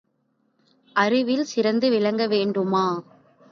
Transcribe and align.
அறிவில் 0.95 1.43
சிறந்து 1.43 1.89
விளங்க 1.89 2.25
வேண்டுமா? 2.27 2.85